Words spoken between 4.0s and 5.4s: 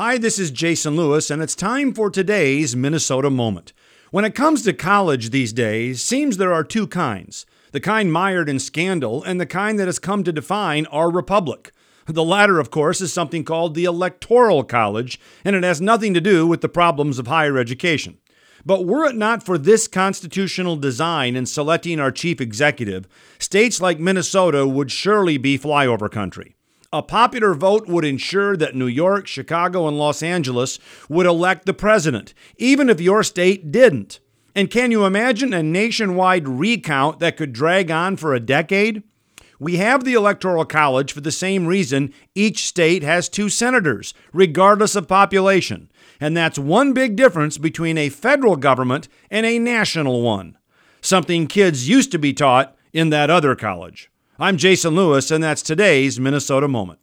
When it comes to college